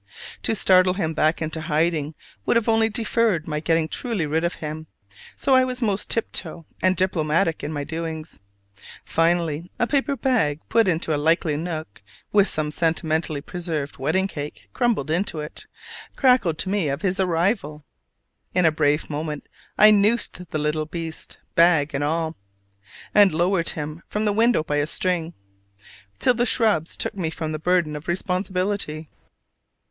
[0.41, 2.15] To startle him back into hiding
[2.47, 4.87] would have only deferred my getting truly rid of him,
[5.35, 8.39] so I was most tiptoe and diplomatic in my doings.
[9.05, 12.01] Finally, a paper bag, put into a likely nook
[12.31, 15.67] with some sentimentally preserved wedding cake crumbled into it,
[16.15, 17.85] crackled to me of his arrival.
[18.55, 19.45] In a brave moment
[19.77, 22.35] I noosed the little beast, bag and all,
[23.13, 25.35] and lowered him from the window by string,
[26.17, 29.07] till the shrubs took from me the burden of responsibility.